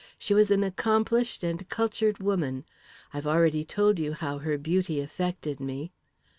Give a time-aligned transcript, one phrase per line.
[0.17, 2.65] She was an accomplished and cultured woman.
[3.13, 5.91] I've already told you how her beauty affected me."